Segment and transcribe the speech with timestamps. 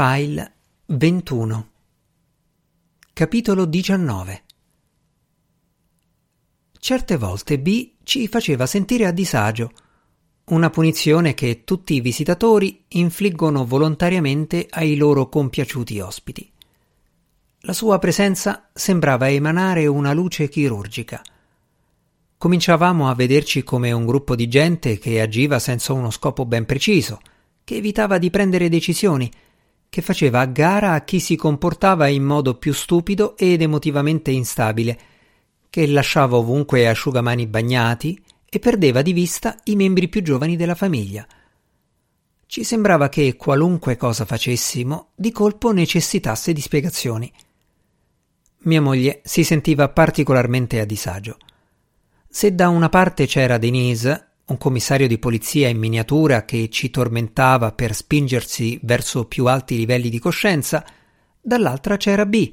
[0.00, 0.52] File
[0.86, 1.68] 21
[3.12, 4.42] Capitolo 19
[6.78, 9.72] Certe volte B ci faceva sentire a disagio,
[10.50, 16.48] una punizione che tutti i visitatori infliggono volontariamente ai loro compiaciuti ospiti.
[17.62, 21.20] La sua presenza sembrava emanare una luce chirurgica.
[22.38, 27.20] Cominciavamo a vederci come un gruppo di gente che agiva senza uno scopo ben preciso,
[27.64, 29.28] che evitava di prendere decisioni,
[29.88, 34.98] che faceva a gara a chi si comportava in modo più stupido ed emotivamente instabile,
[35.70, 41.26] che lasciava ovunque asciugamani bagnati e perdeva di vista i membri più giovani della famiglia.
[42.46, 47.30] Ci sembrava che qualunque cosa facessimo di colpo necessitasse di spiegazioni.
[48.60, 51.36] Mia moglie si sentiva particolarmente a disagio.
[52.28, 57.72] Se da una parte c'era Denise, un commissario di polizia in miniatura che ci tormentava
[57.72, 60.84] per spingersi verso più alti livelli di coscienza,
[61.40, 62.50] dall'altra c'era B,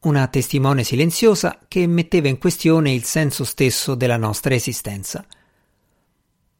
[0.00, 5.24] una testimone silenziosa che metteva in questione il senso stesso della nostra esistenza.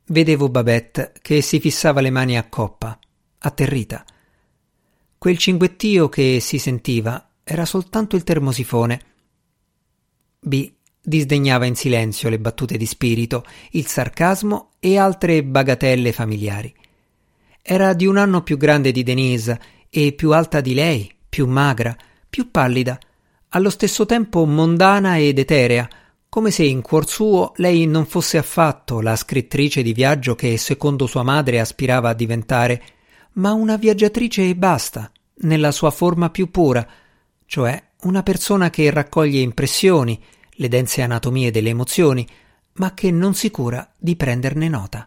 [0.07, 2.99] Vedevo Babette che si fissava le mani a coppa,
[3.39, 4.05] atterrita.
[5.17, 9.01] Quel cinguettio che si sentiva era soltanto il termosifone.
[10.41, 10.73] B
[11.03, 16.73] disdegnava in silenzio le battute di spirito, il sarcasmo e altre bagatelle familiari.
[17.61, 21.97] Era di un anno più grande di Denise e più alta di lei, più magra,
[22.29, 22.99] più pallida,
[23.51, 25.89] allo stesso tempo mondana ed eterea,
[26.29, 31.07] come se in cuor suo lei non fosse affatto la scrittrice di viaggio che secondo
[31.07, 32.83] sua madre aspirava a diventare,
[33.35, 35.11] ma una viaggiatrice e basta,
[35.43, 36.87] nella sua forma più pura,
[37.45, 40.19] cioè una persona che raccoglie impressioni,
[40.63, 42.27] le dense anatomie delle emozioni,
[42.75, 45.07] ma che non si cura di prenderne nota.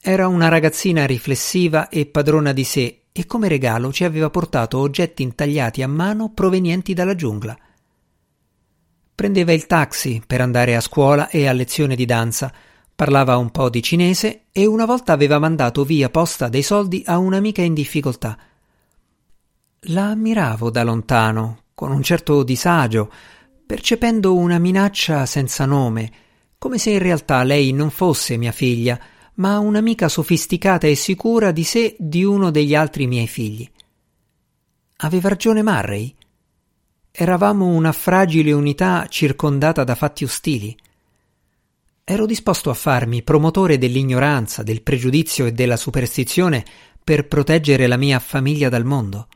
[0.00, 5.22] Era una ragazzina riflessiva e padrona di sé e come regalo ci aveva portato oggetti
[5.22, 7.56] intagliati a mano provenienti dalla giungla.
[9.14, 12.52] Prendeva il taxi per andare a scuola e a lezione di danza,
[12.94, 17.16] parlava un po' di cinese e una volta aveva mandato via posta dei soldi a
[17.16, 18.38] un'amica in difficoltà.
[19.90, 23.10] La ammiravo da lontano, con un certo disagio,
[23.66, 26.12] percependo una minaccia senza nome,
[26.56, 28.98] come se in realtà lei non fosse mia figlia,
[29.34, 33.68] ma un'amica sofisticata e sicura di sé di uno degli altri miei figli.
[34.98, 36.14] Aveva ragione Marray?
[37.10, 40.74] Eravamo una fragile unità circondata da fatti ostili.
[42.04, 46.64] Ero disposto a farmi promotore dell'ignoranza, del pregiudizio e della superstizione
[47.02, 49.28] per proteggere la mia famiglia dal mondo.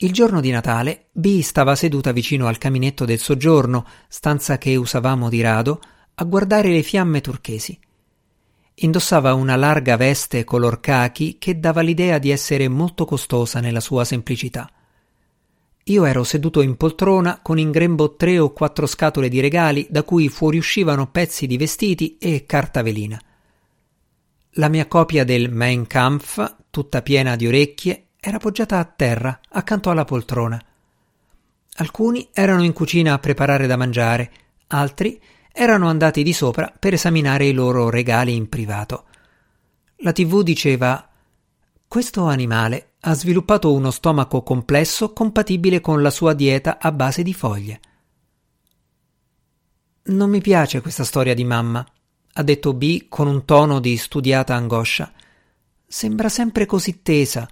[0.00, 5.30] Il giorno di Natale B stava seduta vicino al caminetto del soggiorno, stanza che usavamo
[5.30, 5.80] di rado,
[6.16, 7.78] a guardare le fiamme turchesi.
[8.74, 14.04] Indossava una larga veste color cachi che dava l'idea di essere molto costosa nella sua
[14.04, 14.70] semplicità.
[15.84, 20.02] Io ero seduto in poltrona con in grembo tre o quattro scatole di regali da
[20.02, 23.18] cui fuoriuscivano pezzi di vestiti e carta velina.
[24.58, 29.88] La mia copia del Mein Kampf, tutta piena di orecchie, era poggiata a terra, accanto
[29.88, 30.60] alla poltrona.
[31.76, 34.32] Alcuni erano in cucina a preparare da mangiare,
[34.66, 35.22] altri
[35.52, 39.04] erano andati di sopra per esaminare i loro regali in privato.
[39.98, 41.08] La tv diceva
[41.86, 47.32] questo animale ha sviluppato uno stomaco complesso compatibile con la sua dieta a base di
[47.32, 47.80] foglie.
[50.06, 51.86] Non mi piace questa storia di mamma,
[52.32, 55.12] ha detto B con un tono di studiata angoscia.
[55.86, 57.48] Sembra sempre così tesa,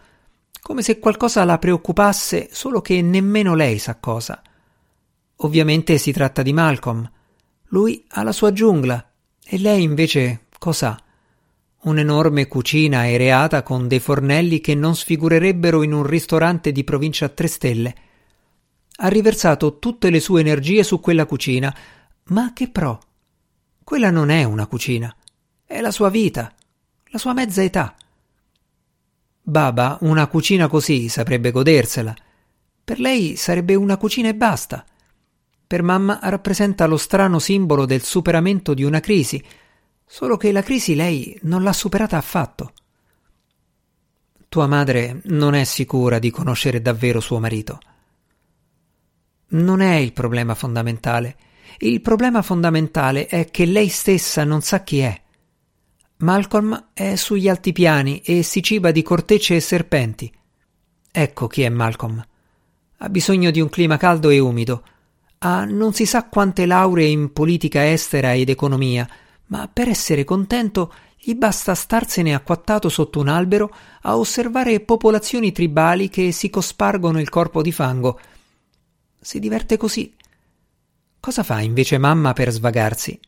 [0.61, 4.43] come se qualcosa la preoccupasse, solo che nemmeno lei sa cosa.
[5.37, 7.11] Ovviamente si tratta di Malcolm.
[7.69, 9.11] Lui ha la sua giungla
[9.45, 10.99] e lei invece cos'ha?
[11.83, 17.31] Un'enorme cucina aereata con dei fornelli che non sfigurerebbero in un ristorante di provincia a
[17.31, 17.95] tre stelle.
[18.97, 21.77] Ha riversato tutte le sue energie su quella cucina,
[22.29, 23.01] ma che pro?
[23.83, 25.15] Quella non è una cucina,
[25.67, 26.55] è la sua vita,
[27.07, 27.95] la sua mezza età.
[29.47, 32.15] Baba una cucina così saprebbe godersela.
[32.83, 34.87] Per lei sarebbe una cucina e basta.
[35.67, 39.43] Per mamma rappresenta lo strano simbolo del superamento di una crisi,
[40.07, 42.73] solo che la crisi lei non l'ha superata affatto.
[44.49, 47.79] Tua madre non è sicura di conoscere davvero suo marito.
[49.49, 51.37] Non è il problema fondamentale.
[51.81, 55.23] Il problema fondamentale è che lei stessa non sa chi è.
[56.25, 60.33] Malcolm è sugli altipiani e si ciba di cortecce e serpenti.
[61.13, 62.25] Ecco chi è Malcolm.
[62.97, 64.83] Ha bisogno di un clima caldo e umido.
[65.41, 69.07] Ha non si sa quante lauree in politica estera ed economia,
[69.49, 70.93] ma per essere contento
[71.27, 77.31] Gli basta starsene acquattato sotto un albero a osservare popolazioni tribali che si cospargono il
[77.31, 78.21] corpo di fango.
[79.21, 80.15] Si diverte così.
[81.21, 83.19] Cosa fa invece mamma per svagarsi?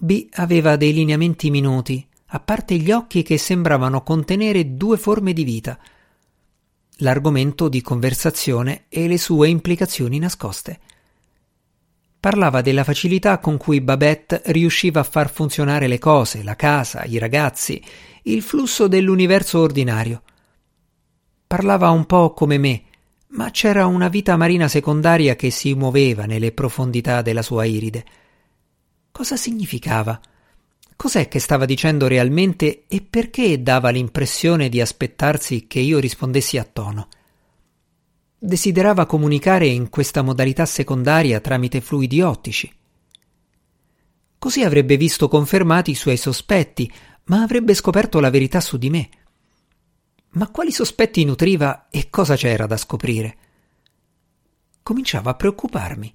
[0.00, 5.42] B aveva dei lineamenti minuti, a parte gli occhi che sembravano contenere due forme di
[5.42, 5.76] vita,
[6.98, 10.78] l'argomento di conversazione e le sue implicazioni nascoste.
[12.20, 17.18] Parlava della facilità con cui Babette riusciva a far funzionare le cose, la casa, i
[17.18, 17.82] ragazzi,
[18.24, 20.22] il flusso dell'universo ordinario.
[21.46, 22.82] Parlava un po' come me,
[23.28, 28.04] ma c'era una vita marina secondaria che si muoveva nelle profondità della sua iride.
[29.18, 30.20] Cosa significava?
[30.94, 36.62] Cos'è che stava dicendo realmente e perché dava l'impressione di aspettarsi che io rispondessi a
[36.62, 37.08] tono?
[38.38, 42.72] Desiderava comunicare in questa modalità secondaria tramite fluidi ottici.
[44.38, 46.88] Così avrebbe visto confermati i suoi sospetti,
[47.24, 49.08] ma avrebbe scoperto la verità su di me.
[50.34, 53.36] Ma quali sospetti nutriva e cosa c'era da scoprire?
[54.80, 56.12] Cominciava a preoccuparmi.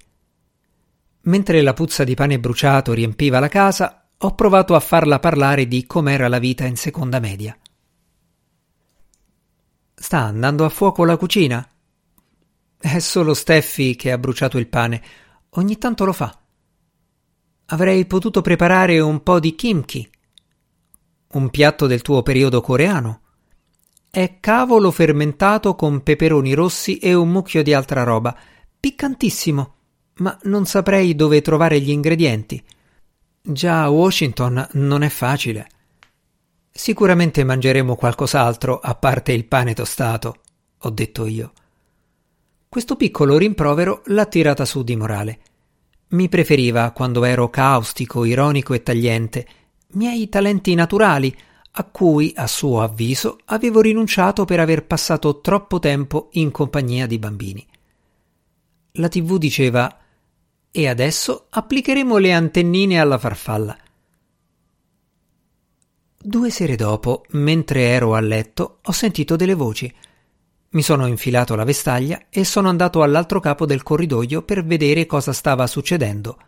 [1.26, 5.86] Mentre la puzza di pane bruciato riempiva la casa, ho provato a farla parlare di
[5.86, 7.58] com'era la vita in seconda media.
[9.94, 11.66] Sta andando a fuoco la cucina?
[12.78, 15.02] È solo Steffi che ha bruciato il pane.
[15.52, 16.38] Ogni tanto lo fa.
[17.68, 20.10] Avrei potuto preparare un po' di kimchi.
[21.34, 23.22] Un piatto del tuo periodo coreano.
[24.10, 28.38] È cavolo fermentato con peperoni rossi e un mucchio di altra roba.
[28.78, 29.76] Piccantissimo,
[30.18, 32.64] ma non saprei dove trovare gli ingredienti.
[33.42, 35.68] Già a Washington non è facile.
[36.72, 40.36] Sicuramente mangeremo qualcos'altro a parte il pane tostato,
[40.78, 41.52] ho detto io.
[42.70, 45.40] Questo piccolo rimprovero l'ha tirata su di morale.
[46.10, 49.48] Mi preferiva quando ero caustico, ironico e tagliente,
[49.90, 51.36] miei talenti naturali,
[51.76, 57.18] a cui, a suo avviso, avevo rinunciato per aver passato troppo tempo in compagnia di
[57.18, 57.68] bambini.
[58.94, 59.98] La tv diceva
[60.76, 63.78] e adesso applicheremo le antennine alla farfalla.
[66.18, 69.94] Due sere dopo, mentre ero a letto, ho sentito delle voci.
[70.70, 75.32] Mi sono infilato la vestaglia e sono andato all'altro capo del corridoio per vedere cosa
[75.32, 76.40] stava succedendo.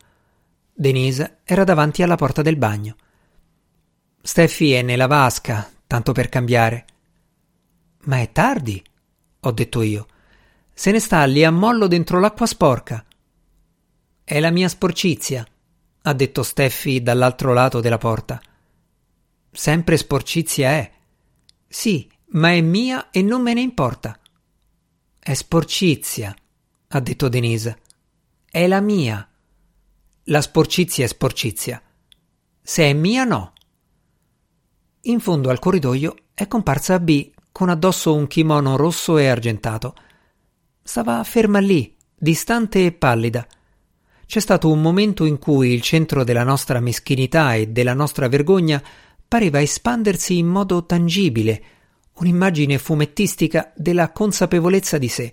[0.74, 2.96] Denise era davanti alla porta del bagno.
[4.24, 6.86] Steffi è nella vasca, tanto per cambiare.
[8.06, 8.84] Ma è tardi,
[9.42, 10.08] ho detto io.
[10.74, 13.06] Se ne sta lì a mollo dentro l'acqua sporca.
[14.28, 15.46] È la mia sporcizia,
[16.02, 18.42] ha detto Steffi dall'altro lato della porta.
[19.52, 20.92] Sempre sporcizia è.
[21.68, 24.20] Sì, ma è mia e non me ne importa.
[25.20, 26.36] È sporcizia,
[26.88, 27.82] ha detto Denise.
[28.50, 29.30] È la mia.
[30.24, 31.80] La sporcizia è sporcizia.
[32.64, 33.54] Se è mia, no.
[35.02, 39.94] In fondo al corridoio è comparsa B con addosso un kimono rosso e argentato.
[40.82, 43.48] Stava ferma lì, distante e pallida.
[44.26, 48.82] C'è stato un momento in cui il centro della nostra meschinità e della nostra vergogna
[49.28, 51.64] pareva espandersi in modo tangibile,
[52.16, 55.32] un'immagine fumettistica della consapevolezza di sé.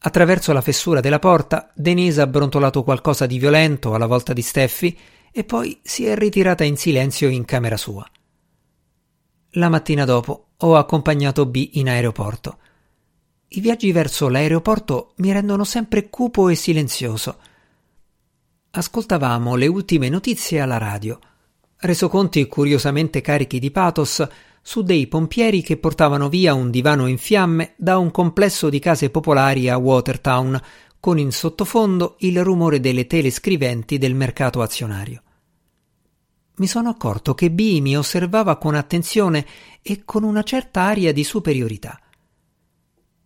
[0.00, 4.96] Attraverso la fessura della porta, Denise ha brontolato qualcosa di violento alla volta di Steffi
[5.32, 8.08] e poi si è ritirata in silenzio in camera sua.
[9.52, 12.58] La mattina dopo ho accompagnato B in aeroporto.
[13.48, 17.38] I viaggi verso l'aeroporto mi rendono sempre cupo e silenzioso.
[18.70, 21.18] Ascoltavamo le ultime notizie alla radio.
[21.78, 24.26] Resoconti curiosamente carichi di pathos
[24.60, 29.08] su dei pompieri che portavano via un divano in fiamme da un complesso di case
[29.08, 30.60] popolari a Watertown,
[31.00, 35.22] con in sottofondo il rumore delle telescriventi del mercato azionario.
[36.56, 39.46] Mi sono accorto che B mi osservava con attenzione
[39.80, 41.98] e con una certa aria di superiorità.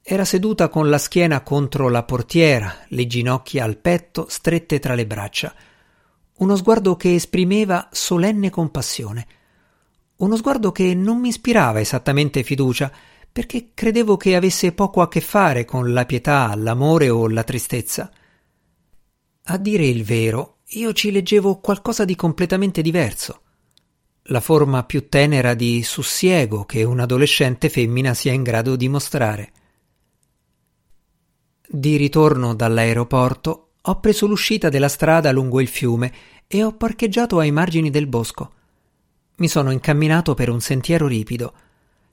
[0.04, 5.06] Era seduta con la schiena contro la portiera, le ginocchia al petto, strette tra le
[5.06, 5.54] braccia.
[6.38, 9.26] Uno sguardo che esprimeva solenne compassione.
[10.16, 12.90] Uno sguardo che non mi ispirava esattamente fiducia,
[13.30, 18.10] perché credevo che avesse poco a che fare con la pietà, l'amore o la tristezza.
[19.44, 23.40] A dire il vero, io ci leggevo qualcosa di completamente diverso.
[24.24, 29.52] La forma più tenera di sussiego che un'adolescente femmina sia in grado di mostrare.
[31.74, 36.12] Di ritorno dall'aeroporto ho preso l'uscita della strada lungo il fiume
[36.46, 38.52] e ho parcheggiato ai margini del bosco.
[39.36, 41.54] Mi sono incamminato per un sentiero ripido.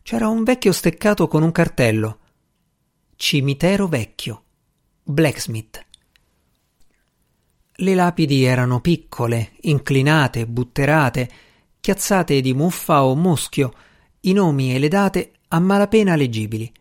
[0.01, 2.19] C'era un vecchio steccato con un cartello.
[3.17, 4.43] Cimitero vecchio.
[5.03, 5.85] Blacksmith.
[7.69, 11.29] Le lapidi erano piccole, inclinate, butterate,
[11.81, 13.73] chiazzate di muffa o muschio,
[14.21, 16.71] i nomi e le date a malapena leggibili.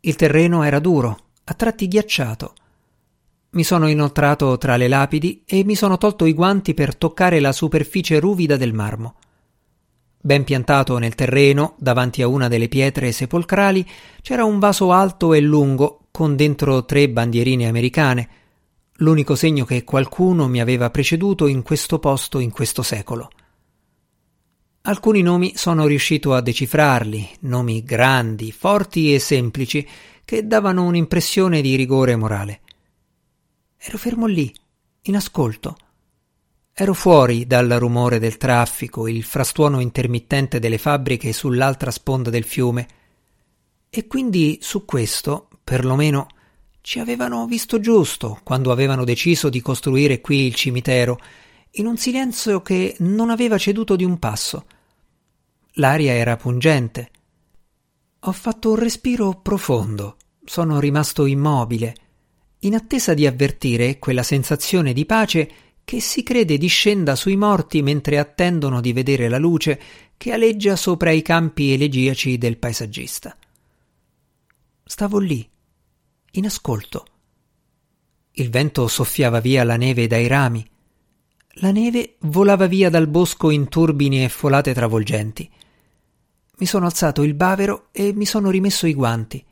[0.00, 2.54] Il terreno era duro, a tratti ghiacciato.
[3.50, 7.52] Mi sono inoltrato tra le lapidi e mi sono tolto i guanti per toccare la
[7.52, 9.14] superficie ruvida del marmo.
[10.20, 13.88] Ben piantato nel terreno, davanti a una delle pietre sepolcrali,
[14.22, 18.28] c'era un vaso alto e lungo con dentro tre bandierine americane,
[18.96, 23.30] l'unico segno che qualcuno mi aveva preceduto in questo posto in questo secolo.
[24.82, 29.86] Alcuni nomi sono riuscito a decifrarli, nomi grandi, forti e semplici,
[30.26, 32.60] che davano un'impressione di rigore morale.
[33.78, 34.54] Ero fermo lì,
[35.02, 35.76] in ascolto.
[36.74, 42.88] Ero fuori dal rumore del traffico, il frastuono intermittente delle fabbriche sull'altra sponda del fiume.
[43.88, 46.26] E quindi su questo, perlomeno,
[46.82, 51.18] ci avevano visto giusto quando avevano deciso di costruire qui il cimitero,
[51.78, 54.66] in un silenzio che non aveva ceduto di un passo
[55.78, 57.10] L'aria era pungente.
[58.28, 60.16] Ho fatto un respiro profondo.
[60.44, 61.94] Sono rimasto immobile,
[62.60, 65.50] in attesa di avvertire quella sensazione di pace
[65.84, 69.80] che si crede discenda sui morti mentre attendono di vedere la luce
[70.16, 73.36] che aleggia sopra i campi elegiaci del paesaggista.
[74.82, 75.48] Stavo lì,
[76.32, 77.06] in ascolto.
[78.32, 80.68] Il vento soffiava via la neve dai rami.
[81.60, 85.48] La neve volava via dal bosco in turbini e folate travolgenti.
[86.58, 89.44] Mi sono alzato il bavero e mi sono rimesso i guanti.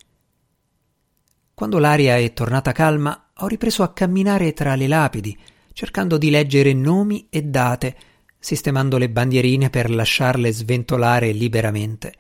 [1.53, 5.39] Quando l'aria è tornata calma, ho ripreso a camminare tra le lapidi,
[5.73, 7.97] cercando di leggere nomi e date,
[8.39, 12.15] sistemando le bandierine per lasciarle sventolare liberamente.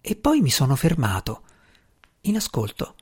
[0.00, 1.42] E poi mi sono fermato,
[2.22, 2.96] in ascolto.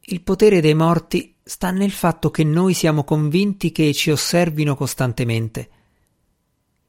[0.00, 5.70] Il potere dei morti sta nel fatto che noi siamo convinti che ci osservino costantemente.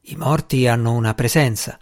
[0.00, 1.78] I morti hanno una presenza.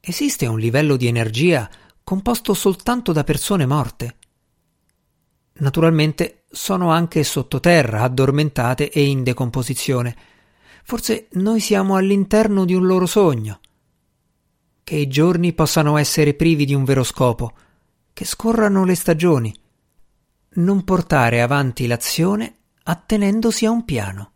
[0.00, 1.68] Esiste un livello di energia
[2.02, 4.16] composto soltanto da persone morte.
[5.58, 10.16] Naturalmente sono anche sottoterra, addormentate e in decomposizione.
[10.84, 13.60] Forse noi siamo all'interno di un loro sogno.
[14.82, 17.52] Che i giorni possano essere privi di un vero scopo,
[18.14, 19.54] che scorrano le stagioni.
[20.50, 24.32] Non portare avanti l'azione attenendosi a un piano.